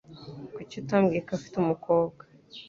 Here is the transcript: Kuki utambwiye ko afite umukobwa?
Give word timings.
Kuki 0.53 0.73
utambwiye 0.81 1.21
ko 1.27 1.31
afite 1.37 1.55
umukobwa? 1.59 2.21